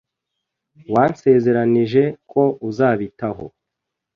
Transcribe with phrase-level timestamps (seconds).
[0.93, 3.45] Wansezeranije ko uzabitaho.